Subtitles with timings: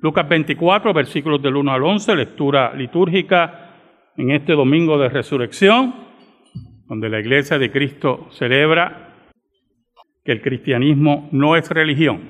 [0.00, 3.70] Lucas 24, versículos del 1 al 11, lectura litúrgica
[4.16, 5.94] en este domingo de resurrección,
[6.86, 9.14] donde la iglesia de Cristo celebra
[10.24, 12.28] que el cristianismo no es religión,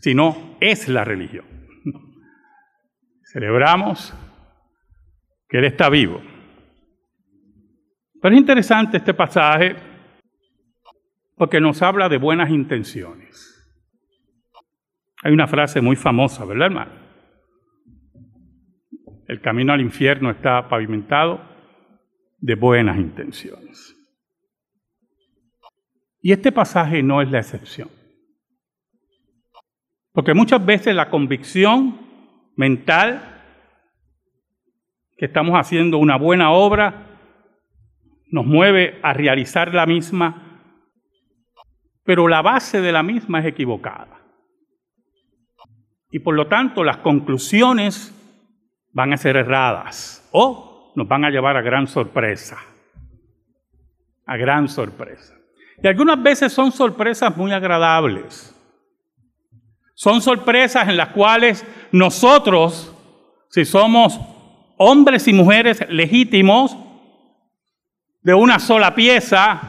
[0.00, 1.46] sino es la religión.
[3.32, 4.14] Celebramos
[5.48, 6.20] que Él está vivo.
[8.20, 9.76] Pero es interesante este pasaje
[11.36, 13.53] porque nos habla de buenas intenciones.
[15.24, 16.92] Hay una frase muy famosa, ¿verdad, hermano?
[19.26, 21.40] El camino al infierno está pavimentado
[22.40, 23.96] de buenas intenciones.
[26.20, 27.88] Y este pasaje no es la excepción.
[30.12, 31.98] Porque muchas veces la convicción
[32.54, 33.42] mental
[35.16, 37.18] que estamos haciendo una buena obra
[38.30, 40.60] nos mueve a realizar la misma,
[42.04, 44.23] pero la base de la misma es equivocada.
[46.14, 48.14] Y por lo tanto las conclusiones
[48.92, 52.56] van a ser erradas o nos van a llevar a gran sorpresa.
[54.24, 55.34] A gran sorpresa.
[55.82, 58.54] Y algunas veces son sorpresas muy agradables.
[59.94, 62.94] Son sorpresas en las cuales nosotros,
[63.48, 64.20] si somos
[64.76, 66.76] hombres y mujeres legítimos,
[68.22, 69.60] de una sola pieza,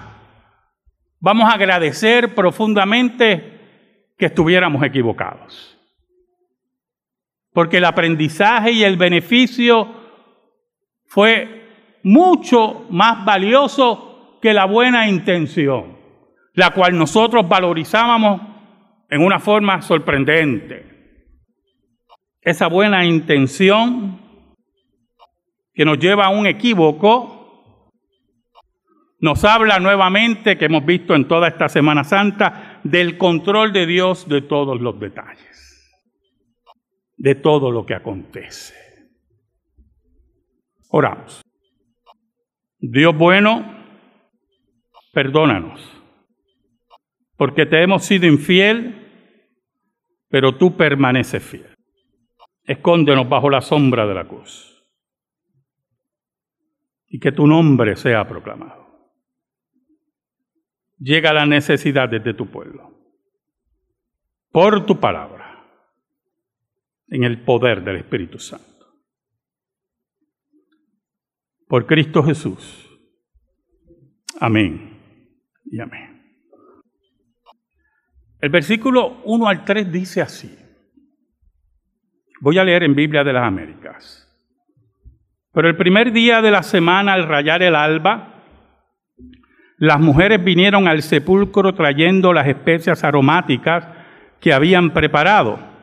[1.20, 5.75] vamos a agradecer profundamente que estuviéramos equivocados
[7.56, 9.88] porque el aprendizaje y el beneficio
[11.06, 15.98] fue mucho más valioso que la buena intención,
[16.54, 18.42] la cual nosotros valorizábamos
[19.10, 20.86] en una forma sorprendente.
[22.42, 24.20] Esa buena intención
[25.74, 27.94] que nos lleva a un equívoco,
[29.20, 34.28] nos habla nuevamente, que hemos visto en toda esta Semana Santa, del control de Dios
[34.28, 35.65] de todos los detalles
[37.18, 38.74] de todo lo que acontece.
[40.90, 41.42] Oramos.
[42.80, 43.66] Dios bueno,
[45.14, 45.82] perdónanos,
[47.38, 49.02] porque te hemos sido infiel,
[50.30, 51.74] pero tú permaneces fiel.
[52.64, 54.84] Escóndenos bajo la sombra de la cruz
[57.08, 58.86] y que tu nombre sea proclamado.
[60.98, 62.92] Llega la necesidad de tu pueblo
[64.52, 65.35] por tu palabra
[67.08, 68.66] en el poder del Espíritu Santo.
[71.68, 72.90] Por Cristo Jesús.
[74.40, 75.00] Amén
[75.66, 76.16] y amén.
[78.40, 80.56] El versículo 1 al 3 dice así.
[82.42, 84.22] Voy a leer en Biblia de las Américas.
[85.54, 88.44] Pero el primer día de la semana, al rayar el alba,
[89.78, 93.88] las mujeres vinieron al sepulcro trayendo las especias aromáticas
[94.40, 95.75] que habían preparado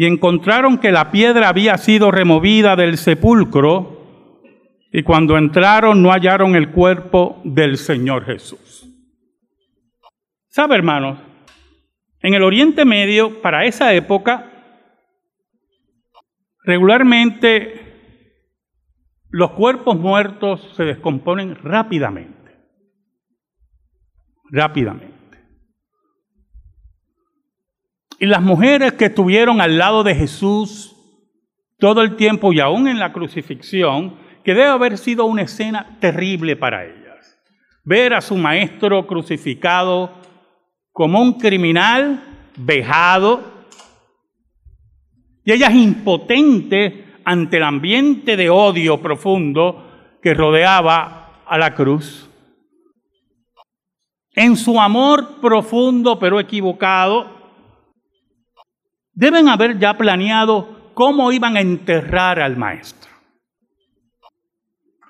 [0.00, 4.40] y encontraron que la piedra había sido removida del sepulcro
[4.90, 8.88] y cuando entraron no hallaron el cuerpo del Señor Jesús.
[10.48, 11.18] ¿Sabe, hermanos?
[12.20, 14.50] En el Oriente Medio, para esa época,
[16.64, 18.38] regularmente
[19.28, 22.56] los cuerpos muertos se descomponen rápidamente.
[24.50, 25.19] Rápidamente.
[28.20, 30.94] Y las mujeres que estuvieron al lado de Jesús
[31.80, 34.14] todo el tiempo y aún en la crucifixión,
[34.44, 37.38] que debe haber sido una escena terrible para ellas.
[37.82, 40.12] Ver a su maestro crucificado
[40.92, 42.22] como un criminal
[42.56, 43.42] vejado
[45.44, 46.92] y ellas impotentes
[47.24, 52.28] ante el ambiente de odio profundo que rodeaba a la cruz.
[54.34, 57.39] En su amor profundo pero equivocado,
[59.12, 63.10] deben haber ya planeado cómo iban a enterrar al maestro.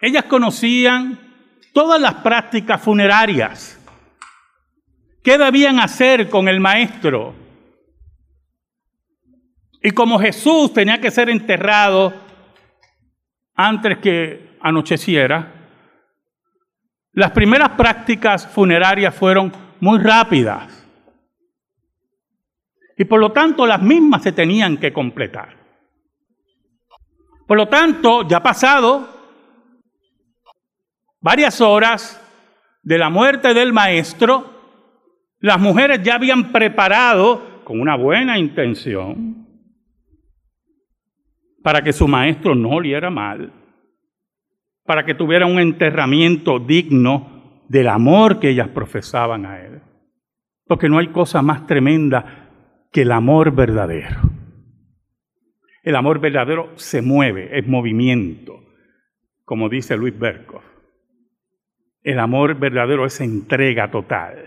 [0.01, 1.19] Ellas conocían
[1.73, 3.79] todas las prácticas funerarias.
[5.23, 7.35] ¿Qué debían hacer con el maestro?
[9.83, 12.15] Y como Jesús tenía que ser enterrado
[13.55, 15.53] antes que anocheciera,
[17.13, 20.80] las primeras prácticas funerarias fueron muy rápidas
[23.01, 25.57] y por lo tanto las mismas se tenían que completar.
[27.47, 29.09] Por lo tanto, ya pasado
[31.19, 32.21] varias horas
[32.83, 34.53] de la muerte del maestro,
[35.39, 39.47] las mujeres ya habían preparado con una buena intención
[41.63, 43.51] para que su maestro no oliera mal,
[44.85, 49.81] para que tuviera un enterramiento digno del amor que ellas profesaban a él.
[50.67, 52.40] Porque no hay cosa más tremenda
[52.91, 54.21] que el amor verdadero.
[55.83, 58.61] El amor verdadero se mueve, es movimiento,
[59.45, 60.63] como dice Luis Berkov.
[62.03, 64.45] El amor verdadero es entrega total.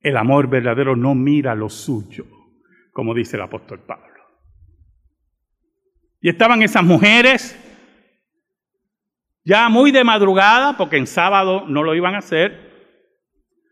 [0.00, 2.24] El amor verdadero no mira lo suyo,
[2.92, 4.06] como dice el apóstol Pablo.
[6.22, 7.58] Y estaban esas mujeres
[9.44, 12.70] ya muy de madrugada, porque en sábado no lo iban a hacer,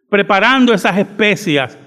[0.09, 1.79] preparando esas especias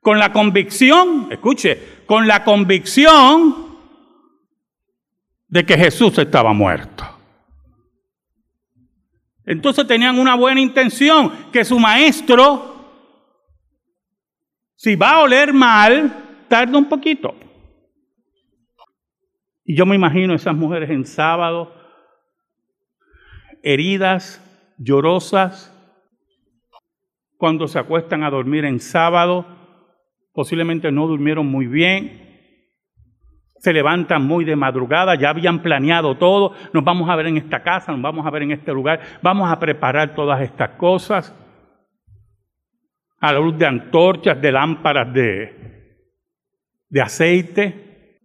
[0.00, 3.78] con la convicción, escuche, con la convicción
[5.48, 7.04] de que Jesús estaba muerto.
[9.44, 12.86] Entonces tenían una buena intención, que su maestro,
[14.76, 17.34] si va a oler mal, tarda un poquito.
[19.64, 21.74] Y yo me imagino esas mujeres en sábado,
[23.62, 24.40] heridas,
[24.78, 25.76] llorosas,
[27.36, 29.59] cuando se acuestan a dormir en sábado,
[30.32, 32.30] posiblemente no durmieron muy bien,
[33.60, 37.62] se levantan muy de madrugada, ya habían planeado todo, nos vamos a ver en esta
[37.62, 41.34] casa, nos vamos a ver en este lugar, vamos a preparar todas estas cosas
[43.20, 46.06] a la luz de antorchas, de lámparas de,
[46.88, 48.18] de aceite.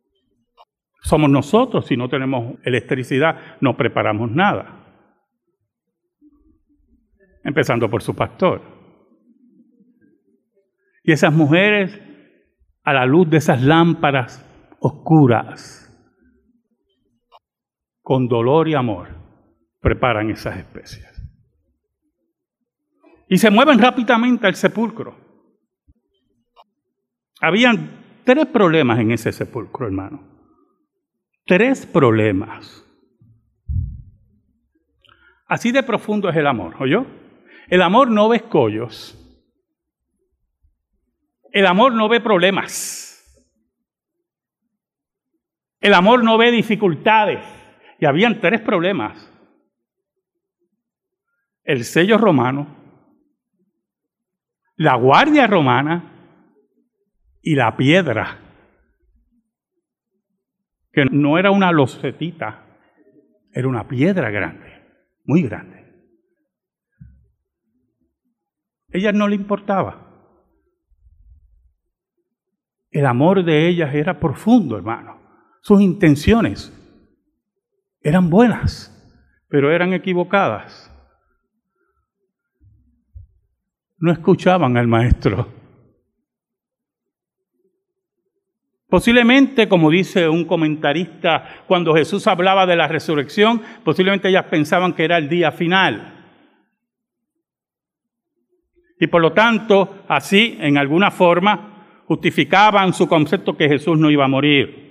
[1.01, 4.83] Somos nosotros, si no tenemos electricidad, no preparamos nada.
[7.43, 8.74] Empezando por su pastor.
[11.05, 12.01] Y esas mujeres,
[12.83, 14.43] a la luz de esas lámparas,
[14.79, 15.83] oscuras,
[18.01, 19.09] con dolor y amor,
[19.79, 21.21] preparan esas especias.
[23.29, 25.15] Y se mueven rápidamente al sepulcro.
[27.39, 30.23] Habían tres problemas en ese sepulcro, hermano.
[31.45, 32.83] Tres problemas.
[35.47, 37.05] Así de profundo es el amor, ¿oyó?
[37.67, 39.21] El amor no ve escollos.
[41.55, 43.41] El amor no ve problemas.
[45.79, 47.45] El amor no ve dificultades.
[47.97, 49.31] Y habían tres problemas.
[51.63, 52.67] El sello romano,
[54.75, 56.43] la guardia romana
[57.41, 58.37] y la piedra,
[60.91, 62.65] que no era una losetita,
[63.53, 64.83] era una piedra grande,
[65.23, 65.85] muy grande.
[68.89, 70.04] Ellas no le importaba.
[72.95, 75.19] El amor de ellas era profundo, hermano.
[75.59, 76.71] Sus intenciones
[78.01, 78.89] eran buenas,
[79.49, 80.89] pero eran equivocadas.
[83.97, 85.45] No escuchaban al maestro.
[88.87, 95.03] Posiblemente, como dice un comentarista, cuando Jesús hablaba de la resurrección, posiblemente ellas pensaban que
[95.03, 96.13] era el día final.
[98.97, 101.74] Y por lo tanto, así, en alguna forma,
[102.05, 104.85] justificaban su concepto que Jesús no iba a morir.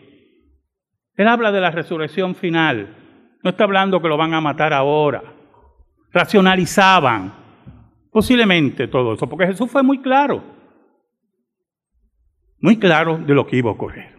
[1.16, 2.96] Él habla de la resurrección final.
[3.42, 5.22] No está hablando que lo van a matar ahora.
[6.12, 7.32] Racionalizaban
[8.10, 10.42] posiblemente todo eso, porque Jesús fue muy claro.
[12.60, 14.14] Muy claro de lo que iba a ocurrir.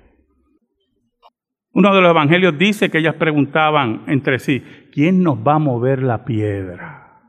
[1.71, 4.61] Uno de los evangelios dice que ellas preguntaban entre sí,
[4.93, 7.21] ¿quién nos va a mover la piedra?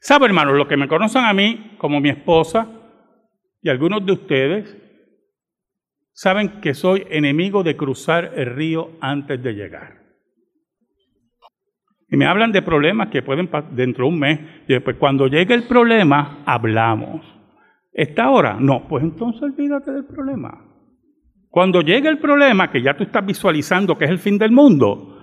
[0.00, 0.52] ¿Sabe, hermano?
[0.52, 2.81] Los que me conocen a mí como mi esposa
[3.62, 4.76] y algunos de ustedes,
[6.12, 10.02] saben que soy enemigo de cruzar el río antes de llegar.
[12.08, 14.40] Y me hablan de problemas que pueden pasar dentro de un mes.
[14.68, 17.24] Y después, cuando llegue el problema, hablamos.
[17.92, 18.58] ¿Esta hora?
[18.60, 20.62] No, pues entonces olvídate del problema.
[21.48, 25.18] Cuando llegue el problema, que ya tú estás visualizando que es el fin del mundo,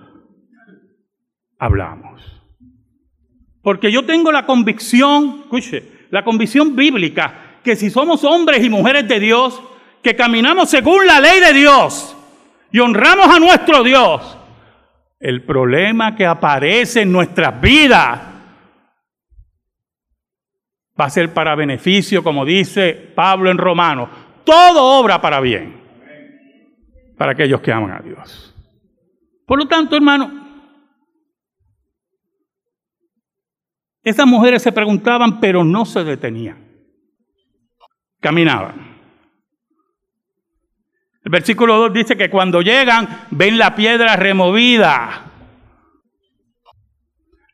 [1.58, 2.42] hablamos.
[3.62, 9.06] Porque yo tengo la convicción, escuche, la convicción bíblica, que si somos hombres y mujeres
[9.08, 9.62] de Dios,
[10.02, 12.16] que caminamos según la ley de Dios
[12.72, 14.38] y honramos a nuestro Dios,
[15.18, 18.20] el problema que aparece en nuestras vidas
[20.98, 24.08] va a ser para beneficio, como dice Pablo en Romanos.
[24.44, 25.80] Todo obra para bien
[27.16, 28.54] para aquellos que aman a Dios.
[29.46, 30.40] Por lo tanto, hermano,
[34.02, 36.69] esas mujeres se preguntaban, pero no se detenían.
[38.20, 38.90] Caminaban.
[41.24, 45.26] El versículo 2 dice que cuando llegan ven la piedra removida.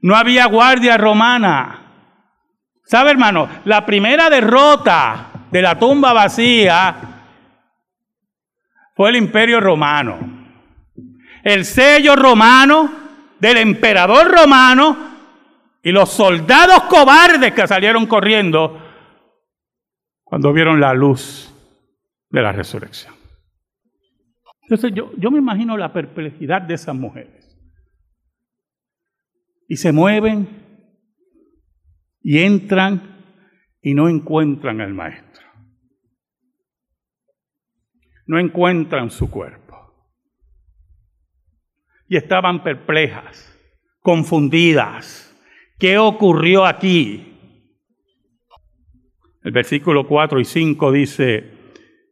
[0.01, 1.83] No había guardia romana.
[2.85, 3.49] ¿Sabe, hermano?
[3.65, 6.95] La primera derrota de la tumba vacía
[8.95, 10.19] fue el imperio romano.
[11.43, 12.91] El sello romano
[13.41, 14.97] del emperador romano
[15.83, 18.86] y los soldados cobardes que salieron corriendo
[20.27, 21.55] cuando vieron la luz
[22.31, 23.15] de la resurrección.
[24.63, 27.57] Entonces yo, yo me imagino la perplejidad de esas mujeres.
[29.69, 30.49] Y se mueven
[32.21, 33.25] y entran
[33.81, 35.47] y no encuentran al maestro.
[38.27, 39.77] No encuentran su cuerpo.
[42.09, 43.57] Y estaban perplejas,
[44.01, 45.33] confundidas.
[45.79, 47.36] ¿Qué ocurrió aquí?
[49.47, 51.45] El versículo 4 y 5 dice,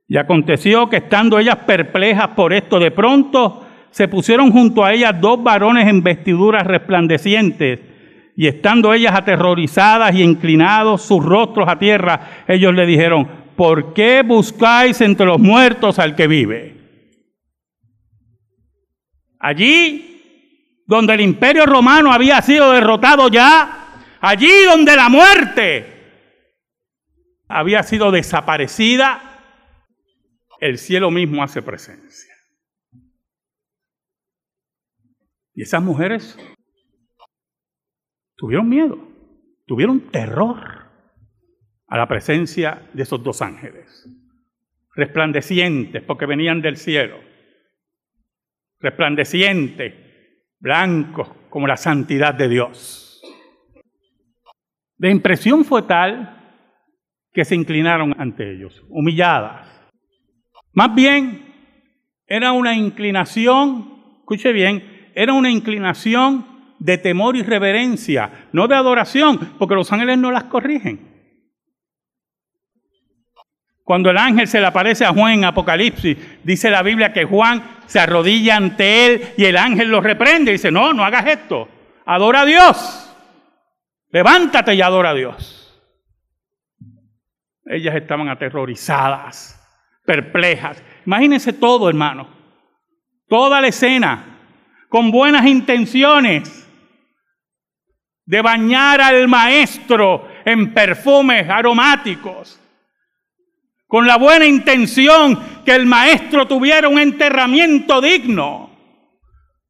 [0.06, 5.20] y aconteció que estando ellas perplejas por esto, de pronto se pusieron junto a ellas
[5.20, 7.80] dos varones en vestiduras resplandecientes,
[8.36, 14.22] y estando ellas aterrorizadas y inclinados sus rostros a tierra, ellos le dijeron, ¿por qué
[14.24, 16.76] buscáis entre los muertos al que vive?
[19.40, 23.88] Allí donde el imperio romano había sido derrotado ya,
[24.20, 25.93] allí donde la muerte
[27.54, 29.30] había sido desaparecida,
[30.58, 32.34] el cielo mismo hace presencia.
[35.54, 36.36] Y esas mujeres
[38.36, 38.98] tuvieron miedo,
[39.66, 40.90] tuvieron terror
[41.86, 44.04] a la presencia de esos dos ángeles,
[44.96, 47.20] resplandecientes porque venían del cielo,
[48.80, 49.94] resplandecientes,
[50.58, 53.22] blancos como la santidad de Dios.
[54.98, 56.40] La impresión fue tal
[57.34, 59.74] que se inclinaron ante ellos, humilladas,
[60.74, 61.54] más bien,
[62.26, 66.44] era una inclinación, escuche bien, era una inclinación
[66.80, 71.14] de temor y reverencia, no de adoración, porque los ángeles no las corrigen.
[73.84, 77.62] Cuando el ángel se le aparece a Juan en Apocalipsis, dice la Biblia que Juan
[77.86, 81.68] se arrodilla ante él y el ángel lo reprende y dice, no, no hagas esto,
[82.04, 83.14] adora a Dios,
[84.10, 85.63] levántate y adora a Dios.
[87.66, 89.60] Ellas estaban aterrorizadas
[90.04, 90.82] perplejas.
[91.06, 92.28] Imagínense todo, hermano.
[93.28, 94.38] Toda la escena,
[94.88, 96.68] con buenas intenciones
[98.26, 102.60] de bañar al maestro en perfumes aromáticos,
[103.86, 108.70] con la buena intención que el maestro tuviera un enterramiento digno,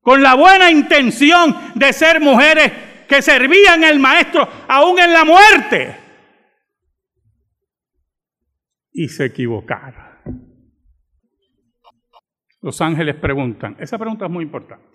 [0.01, 2.73] con la buena intención de ser mujeres
[3.09, 6.04] que servían al maestro aún en la muerte.
[8.95, 10.15] Y se equivocaron.
[12.63, 14.87] Los ángeles preguntan, esa pregunta es muy importante.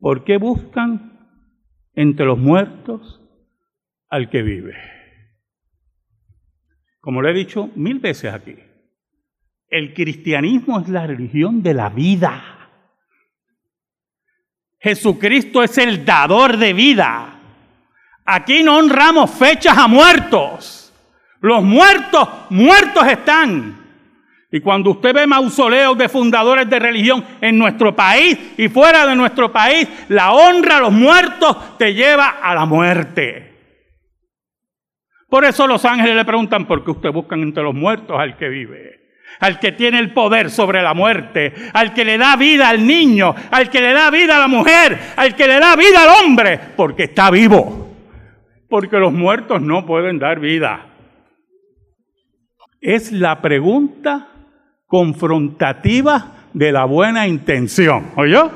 [0.00, 1.46] ¿Por qué buscan
[1.94, 3.20] entre los muertos
[4.08, 4.74] al que vive?
[7.00, 8.56] Como le he dicho mil veces aquí,
[9.68, 12.42] el cristianismo es la religión de la vida.
[14.80, 17.40] Jesucristo es el dador de vida.
[18.24, 20.79] Aquí no honramos fechas a muertos.
[21.40, 23.80] Los muertos, muertos están.
[24.52, 29.14] Y cuando usted ve mausoleos de fundadores de religión en nuestro país y fuera de
[29.14, 33.50] nuestro país, la honra a los muertos te lleva a la muerte.
[35.28, 38.48] Por eso los ángeles le preguntan, ¿por qué usted buscan entre los muertos al que
[38.48, 38.98] vive?
[39.38, 43.32] Al que tiene el poder sobre la muerte, al que le da vida al niño,
[43.52, 46.58] al que le da vida a la mujer, al que le da vida al hombre,
[46.76, 47.94] porque está vivo.
[48.68, 50.89] Porque los muertos no pueden dar vida.
[52.80, 54.28] Es la pregunta
[54.86, 58.10] confrontativa de la buena intención.
[58.16, 58.50] ¿Oyó?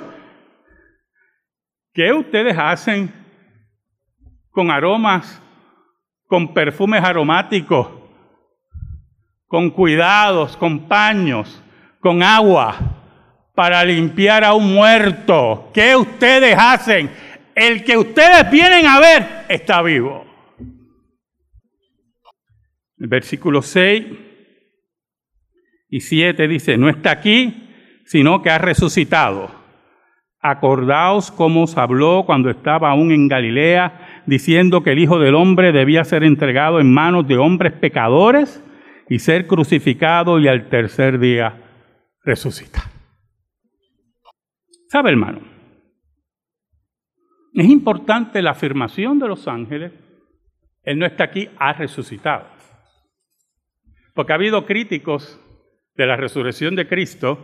[1.93, 3.12] ¿Qué ustedes hacen
[4.50, 5.40] con aromas,
[6.26, 7.88] con perfumes aromáticos,
[9.47, 11.62] con cuidados, con paños,
[12.00, 12.76] con agua
[13.54, 15.71] para limpiar a un muerto?
[15.75, 17.11] ¿Qué ustedes hacen?
[17.54, 20.33] El que ustedes vienen a ver está vivo.
[23.04, 24.06] El versículo 6
[25.90, 27.68] y 7 dice, no está aquí,
[28.06, 29.50] sino que ha resucitado.
[30.40, 35.70] Acordaos cómo os habló cuando estaba aún en Galilea, diciendo que el Hijo del Hombre
[35.70, 38.64] debía ser entregado en manos de hombres pecadores
[39.11, 41.61] y ser crucificado y al tercer día
[42.23, 42.84] resucitar.
[44.88, 45.42] ¿Sabe, hermano?
[47.52, 49.92] Es importante la afirmación de los ángeles.
[50.84, 52.53] Él no está aquí, ha resucitado.
[54.14, 55.40] Porque ha habido críticos
[55.97, 57.38] de la resurrección de Cristo,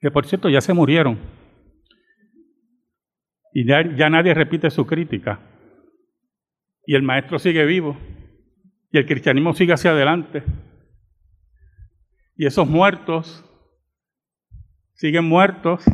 [0.00, 1.18] que por cierto ya se murieron,
[3.52, 5.40] y ya, nadie repite su crítica,
[6.86, 7.98] y el maestro sigue vivo,
[8.92, 10.42] y el cristianismo sigue hacia adelante,
[12.36, 13.44] y esos muertos
[14.94, 15.84] siguen muertos.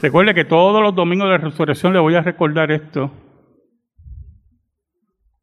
[0.00, 3.10] Recuerde que todos los domingos de resurrección le voy a recordar esto.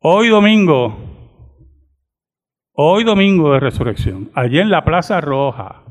[0.06, 0.98] Hoy domingo,
[2.74, 5.82] hoy domingo de resurrección, allí en la Plaza Roja,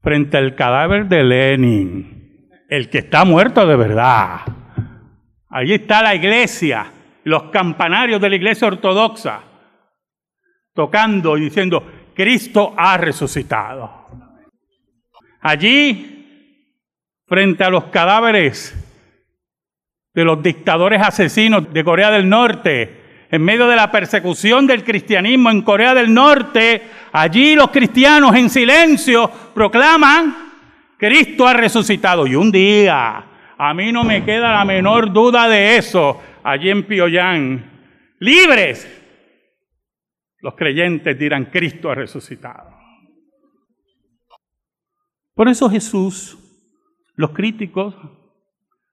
[0.00, 4.42] frente al cadáver de Lenin, el que está muerto de verdad.
[5.48, 6.92] Allí está la iglesia,
[7.24, 9.40] los campanarios de la iglesia ortodoxa,
[10.72, 14.06] tocando y diciendo, Cristo ha resucitado.
[15.40, 16.68] Allí,
[17.26, 18.81] frente a los cadáveres
[20.14, 25.50] de los dictadores asesinos de Corea del Norte, en medio de la persecución del cristianismo
[25.50, 30.52] en Corea del Norte, allí los cristianos en silencio proclaman,
[30.98, 32.26] Cristo ha resucitado.
[32.26, 33.24] Y un día,
[33.56, 37.70] a mí no me queda la menor duda de eso, allí en Pyongyang,
[38.18, 39.00] libres,
[40.40, 42.70] los creyentes dirán, Cristo ha resucitado.
[45.34, 46.36] Por eso Jesús,
[47.14, 47.94] los críticos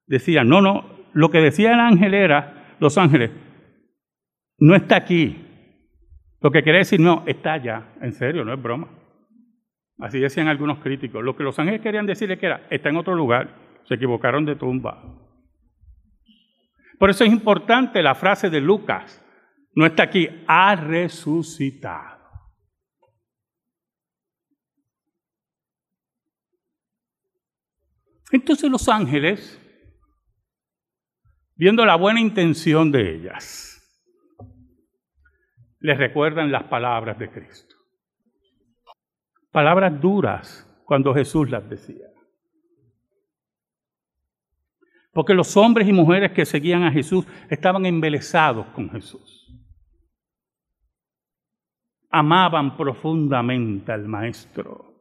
[0.08, 3.32] decían, no, no, lo que decía el ángel era, los ángeles,
[4.58, 5.46] no está aquí.
[6.42, 7.94] Lo que quiere decir, no, está allá.
[8.02, 8.88] En serio, no es broma.
[10.00, 11.24] Así decían algunos críticos.
[11.24, 13.56] Lo que los ángeles querían decir es que era, está en otro lugar.
[13.86, 15.04] Se equivocaron de tumba.
[16.98, 19.24] Por eso es importante la frase de Lucas.
[19.76, 22.20] No está aquí, ha resucitado.
[28.32, 29.60] Entonces los ángeles,
[31.60, 33.76] viendo la buena intención de ellas,
[35.82, 37.76] les recuerdan las palabras de Cristo.
[39.52, 42.08] Palabras duras cuando Jesús las decía.
[45.12, 49.54] Porque los hombres y mujeres que seguían a Jesús estaban embelesados con Jesús.
[52.10, 54.99] Amaban profundamente al Maestro.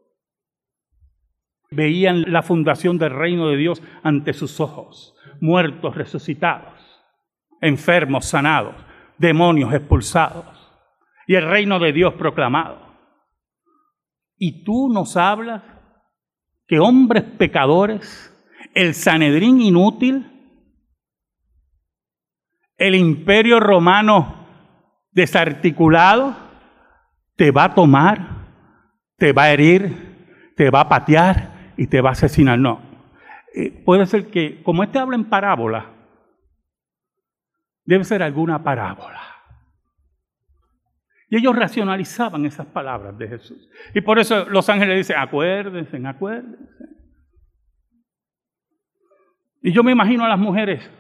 [1.71, 6.73] Veían la fundación del reino de Dios ante sus ojos, muertos resucitados,
[7.61, 8.75] enfermos sanados,
[9.19, 10.47] demonios expulsados
[11.27, 12.81] y el reino de Dios proclamado.
[14.39, 15.63] Y tú nos hablas
[16.67, 18.35] que hombres pecadores,
[18.75, 20.27] el Sanedrín inútil,
[22.79, 24.47] el imperio romano
[25.11, 26.37] desarticulado,
[27.37, 28.47] te va a tomar,
[29.17, 32.59] te va a herir, te va a patear y te va a asesinar.
[32.59, 32.83] No.
[33.55, 35.91] Eh, puede ser que, como este habla en parábola,
[37.85, 39.23] debe ser alguna parábola.
[41.31, 43.71] Y ellos racionalizaban esas palabras de Jesús.
[43.95, 46.85] Y por eso los ángeles dicen, acuérdense, acuérdense.
[49.63, 50.91] Y yo me imagino a las mujeres,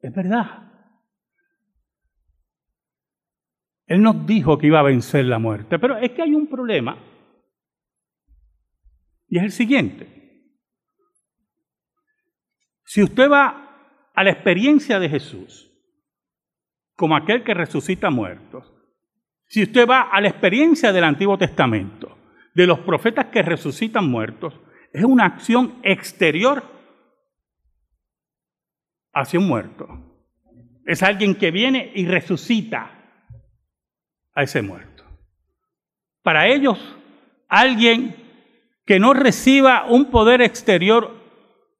[0.00, 0.70] es verdad.
[3.86, 6.96] Él nos dijo que iba a vencer la muerte, pero es que hay un problema.
[9.30, 10.06] Y es el siguiente.
[12.84, 15.70] Si usted va a la experiencia de Jesús
[16.96, 18.70] como aquel que resucita muertos,
[19.46, 22.18] si usted va a la experiencia del Antiguo Testamento,
[22.54, 24.58] de los profetas que resucitan muertos,
[24.92, 26.64] es una acción exterior
[29.12, 29.86] hacia un muerto.
[30.84, 32.90] Es alguien que viene y resucita
[34.34, 35.04] a ese muerto.
[36.22, 36.78] Para ellos,
[37.48, 38.29] alguien
[38.86, 41.16] que no reciba un poder exterior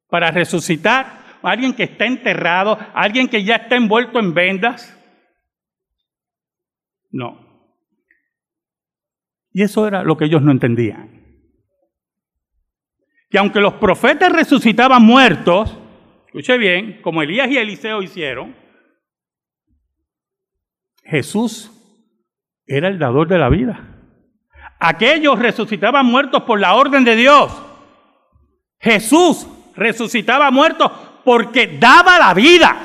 [0.08, 4.96] para resucitar, alguien que está enterrado, alguien que ya está envuelto en vendas,
[7.10, 7.50] no.
[9.52, 11.20] Y eso era lo que ellos no entendían.
[13.28, 15.76] Que aunque los profetas resucitaban muertos,
[16.26, 18.56] escuche bien, como Elías y Eliseo hicieron,
[21.04, 21.72] Jesús
[22.66, 23.99] era el dador de la vida.
[24.80, 27.52] Aquellos resucitaban muertos por la orden de Dios.
[28.80, 30.90] Jesús resucitaba muertos
[31.22, 32.76] porque daba la vida.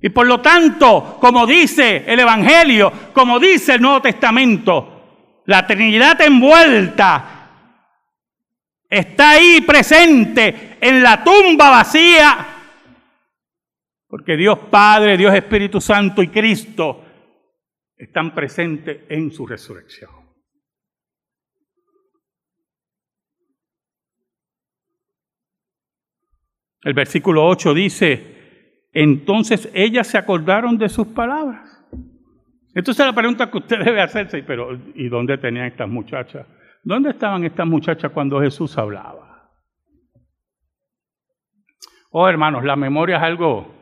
[0.00, 6.20] Y por lo tanto, como dice el Evangelio, como dice el Nuevo Testamento, la Trinidad
[6.20, 7.38] envuelta
[8.88, 12.46] está ahí presente en la tumba vacía,
[14.06, 17.04] porque Dios Padre, Dios Espíritu Santo y Cristo
[17.96, 20.17] están presentes en su resurrección.
[26.82, 31.78] El versículo 8 dice, entonces ellas se acordaron de sus palabras
[32.78, 36.46] entonces la pregunta que usted debe hacerse, pero ¿y dónde tenían estas muchachas?
[36.84, 39.50] ¿Dónde estaban estas muchachas cuando Jesús hablaba?
[42.10, 43.74] Oh, hermanos, la memoria es algo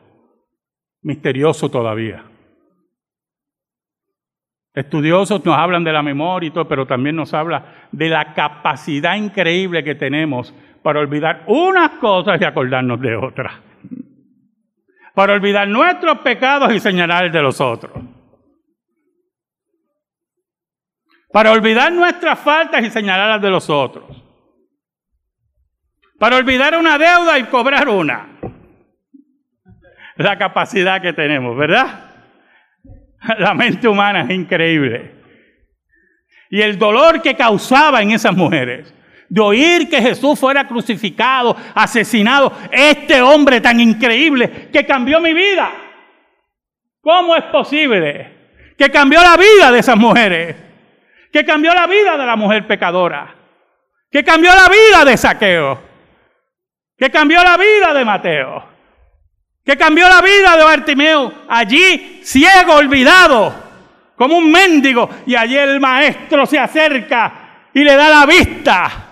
[1.02, 2.24] misterioso todavía.
[4.72, 9.14] Estudiosos nos hablan de la memoria y todo, pero también nos habla de la capacidad
[9.14, 10.54] increíble que tenemos
[10.86, 13.54] para olvidar unas cosas y acordarnos de otras.
[15.16, 17.92] para olvidar nuestros pecados y señalar de los otros.
[21.32, 24.04] Para olvidar nuestras faltas y señalar las de los otros.
[26.20, 28.38] Para olvidar una deuda y cobrar una.
[30.14, 32.14] La capacidad que tenemos, ¿verdad?
[33.38, 35.16] La mente humana es increíble.
[36.48, 38.94] Y el dolor que causaba en esas mujeres
[39.28, 45.70] de oír que Jesús fuera crucificado, asesinado, este hombre tan increíble que cambió mi vida.
[47.00, 48.34] ¿Cómo es posible?
[48.76, 50.56] Que cambió la vida de esas mujeres,
[51.32, 53.34] que cambió la vida de la mujer pecadora,
[54.10, 55.80] que cambió la vida de Saqueo,
[56.96, 58.64] que cambió la vida de Mateo,
[59.64, 63.54] que cambió la vida de Bartimeo, allí ciego, olvidado,
[64.16, 69.05] como un mendigo, y allí el maestro se acerca y le da la vista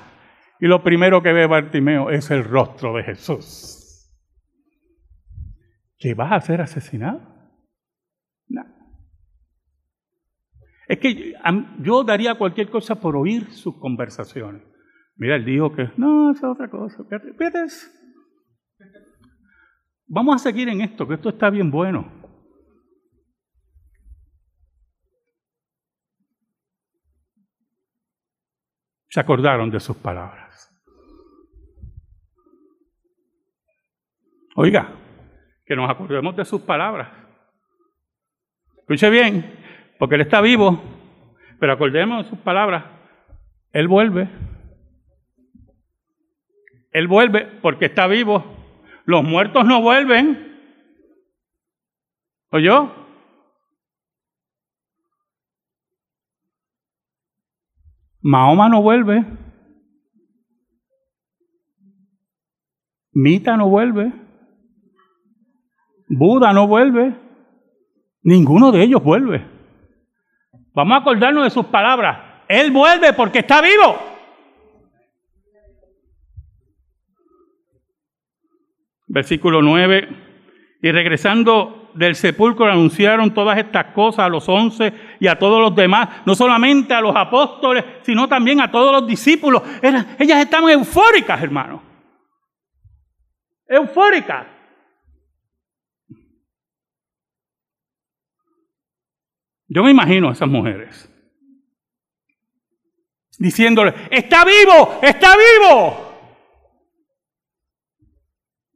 [0.60, 3.80] y lo primero que ve Bartimeo es el rostro de Jesús.
[5.98, 7.20] ¿Que vas a ser asesinado?
[8.48, 8.62] No.
[10.86, 11.34] Es que
[11.80, 14.62] yo daría cualquier cosa por oír sus conversaciones.
[15.16, 17.04] Mira, él dijo que no, es otra cosa.
[20.06, 22.24] Vamos a seguir en esto, que esto está bien bueno.
[29.08, 30.43] Se acordaron de sus palabras.
[34.54, 34.88] Oiga,
[35.66, 37.08] que nos acordemos de sus palabras.
[38.78, 39.58] Escuche bien,
[39.98, 40.80] porque Él está vivo,
[41.58, 42.84] pero acordemos de sus palabras.
[43.72, 44.28] Él vuelve.
[46.92, 48.44] Él vuelve porque está vivo.
[49.04, 50.54] Los muertos no vuelven.
[52.50, 52.94] ¿Oyó?
[58.20, 59.24] Mahoma no vuelve.
[63.12, 64.23] Mita no vuelve.
[66.08, 67.14] Buda no vuelve.
[68.22, 69.46] Ninguno de ellos vuelve.
[70.74, 72.18] Vamos a acordarnos de sus palabras.
[72.48, 73.98] Él vuelve porque está vivo.
[79.06, 80.08] Versículo 9.
[80.82, 85.74] Y regresando del sepulcro anunciaron todas estas cosas a los once y a todos los
[85.74, 89.62] demás, no solamente a los apóstoles, sino también a todos los discípulos.
[89.82, 91.82] ellas estaban eufóricas, hermano.
[93.68, 94.53] Eufóricas.
[99.74, 101.10] Yo me imagino a esas mujeres
[103.36, 106.14] diciéndole, está vivo, está vivo.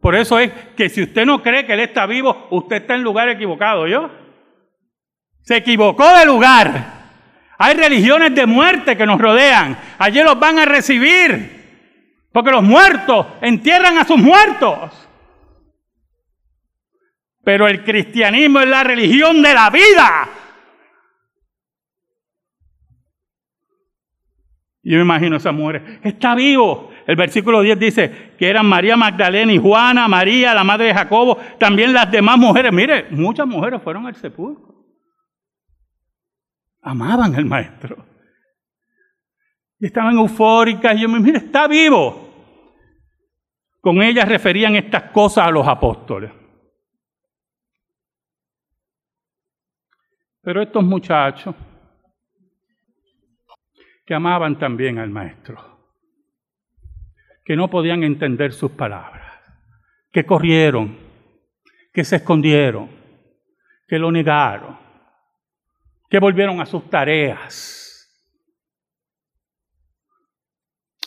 [0.01, 3.05] Por eso es que si usted no cree que Él está vivo, usted está en
[3.05, 4.11] lugar equivocado, ¿yo?
[5.43, 6.99] Se equivocó de lugar.
[7.59, 9.79] Hay religiones de muerte que nos rodean.
[9.99, 12.27] Allí los van a recibir.
[12.33, 15.09] Porque los muertos entierran a sus muertos.
[17.45, 20.29] Pero el cristianismo es la religión de la vida.
[24.88, 25.83] Yo me imagino esas mujeres.
[26.03, 26.90] Está vivo.
[27.07, 31.37] El versículo 10 dice que eran María Magdalena y Juana, María, la madre de Jacobo,
[31.59, 32.72] también las demás mujeres.
[32.72, 34.74] Mire, muchas mujeres fueron al sepulcro.
[36.81, 38.03] Amaban al maestro.
[39.79, 40.96] Y estaban eufóricas.
[40.96, 42.27] Y yo me mire, está vivo.
[43.83, 46.33] Con ellas referían estas cosas a los apóstoles.
[50.40, 51.55] Pero estos muchachos
[54.09, 55.62] que amaban también al Maestro,
[57.44, 59.38] que no podían entender sus palabras,
[60.11, 60.97] que corrieron,
[61.92, 62.88] que se escondieron,
[63.87, 64.79] que lo negaron,
[66.09, 67.85] que volvieron a sus tareas.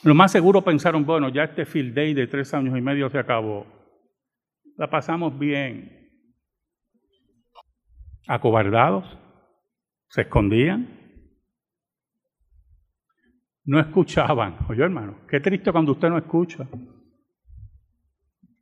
[0.03, 3.17] Lo más seguro pensaron, bueno, ya este field day de tres años y medio se
[3.17, 3.65] acabó.
[4.77, 6.07] La pasamos bien.
[8.27, 9.17] Acobardados,
[10.09, 11.00] se escondían,
[13.65, 14.58] no escuchaban.
[14.69, 16.67] Oye, hermano, qué triste cuando usted no escucha.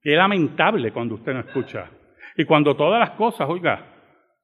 [0.01, 1.89] Qué lamentable cuando usted no escucha.
[2.37, 3.85] Y cuando todas las cosas, oiga,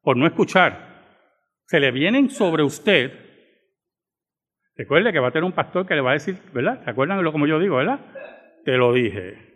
[0.01, 0.95] por no escuchar,
[1.65, 3.11] se le vienen sobre usted.
[4.75, 6.83] Recuerde que va a tener un pastor que le va a decir, ¿verdad?
[6.83, 7.99] ¿Se acuerdan de lo como yo digo, verdad?
[8.65, 9.53] Te lo dije.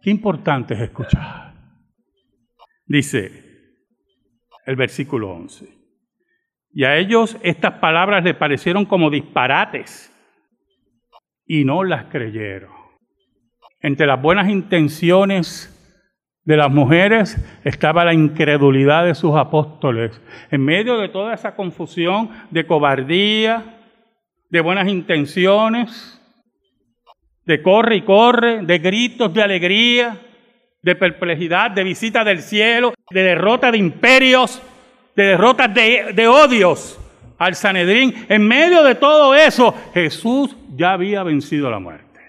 [0.00, 1.54] Qué importante es escuchar.
[2.86, 3.44] Dice
[4.66, 5.83] el versículo 11.
[6.74, 10.12] Y a ellos estas palabras les parecieron como disparates
[11.46, 12.70] y no las creyeron.
[13.80, 15.70] Entre las buenas intenciones
[16.44, 20.20] de las mujeres estaba la incredulidad de sus apóstoles.
[20.50, 23.62] En medio de toda esa confusión de cobardía,
[24.50, 26.20] de buenas intenciones,
[27.46, 30.18] de corre y corre, de gritos de alegría,
[30.82, 34.60] de perplejidad, de visita del cielo, de derrota de imperios,
[35.16, 36.98] de derrotas de, odios
[37.38, 38.14] al Sanedrín.
[38.28, 42.20] En medio de todo eso, Jesús ya había vencido la muerte.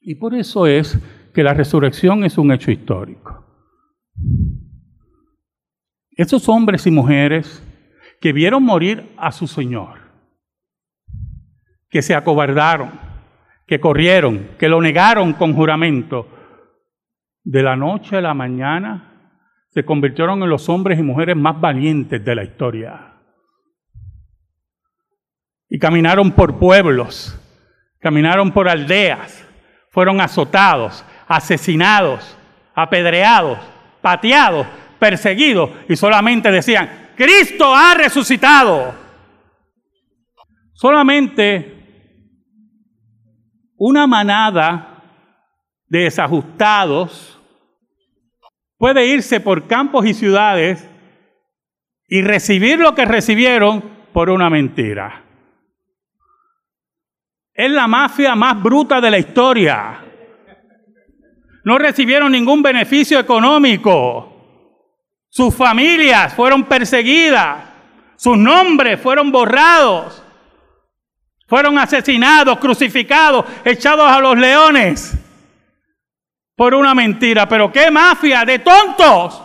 [0.00, 0.98] Y por eso es
[1.34, 3.44] que la resurrección es un hecho histórico.
[6.10, 7.62] Esos hombres y mujeres
[8.20, 9.98] que vieron morir a su Señor,
[11.88, 12.90] que se acobardaron,
[13.66, 16.28] que corrieron, que lo negaron con juramento,
[17.44, 19.11] de la noche a la mañana
[19.72, 23.14] se convirtieron en los hombres y mujeres más valientes de la historia.
[25.68, 27.38] Y caminaron por pueblos,
[27.98, 29.46] caminaron por aldeas,
[29.90, 32.36] fueron azotados, asesinados,
[32.74, 33.58] apedreados,
[34.02, 34.66] pateados,
[34.98, 38.94] perseguidos y solamente decían, Cristo ha resucitado.
[40.74, 41.78] Solamente
[43.76, 45.02] una manada
[45.86, 47.41] de desajustados
[48.82, 50.84] puede irse por campos y ciudades
[52.08, 53.80] y recibir lo que recibieron
[54.12, 55.22] por una mentira.
[57.54, 60.04] Es la mafia más bruta de la historia.
[61.62, 64.66] No recibieron ningún beneficio económico.
[65.28, 67.62] Sus familias fueron perseguidas.
[68.16, 70.24] Sus nombres fueron borrados.
[71.46, 75.21] Fueron asesinados, crucificados, echados a los leones
[76.62, 77.48] por una mentira.
[77.48, 79.42] Pero qué mafia de tontos.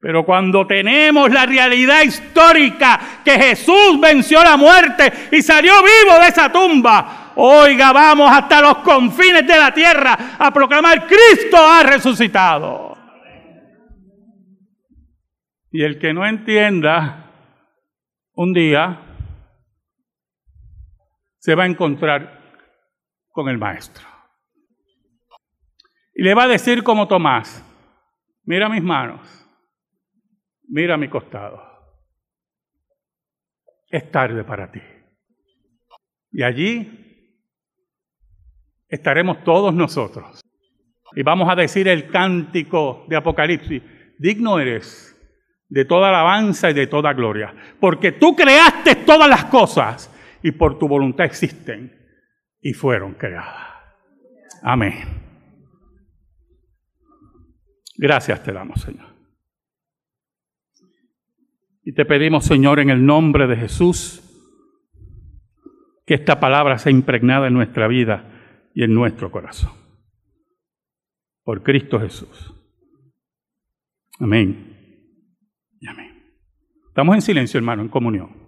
[0.00, 6.28] Pero cuando tenemos la realidad histórica que Jesús venció la muerte y salió vivo de
[6.28, 12.96] esa tumba, oiga, vamos hasta los confines de la tierra a proclamar Cristo ha resucitado.
[15.70, 17.26] Y el que no entienda,
[18.32, 18.98] un día
[21.38, 22.40] se va a encontrar
[23.30, 24.07] con el Maestro.
[26.18, 27.64] Y le va a decir como Tomás,
[28.44, 29.38] mira mis manos
[30.68, 31.62] mira mi costado.
[33.90, 34.80] Es tarde para ti.
[36.30, 37.34] Y allí
[38.88, 40.40] estaremos todos nosotros.
[41.16, 43.82] Y vamos a decir el cántico de Apocalipsis.
[44.18, 45.14] Digno eres
[45.68, 47.54] de toda alabanza y de toda gloria.
[47.80, 51.96] Porque tú creaste todas las cosas y por tu voluntad existen
[52.60, 53.68] y fueron creadas.
[54.62, 55.27] Amén.
[57.98, 59.08] Gracias te damos, Señor.
[61.82, 64.22] Y te pedimos, Señor, en el nombre de Jesús,
[66.06, 69.72] que esta palabra sea impregnada en nuestra vida y en nuestro corazón.
[71.42, 72.54] Por Cristo Jesús.
[74.20, 74.76] Amén.
[75.80, 76.22] Y amén.
[76.86, 78.47] Estamos en silencio, hermano, en comunión.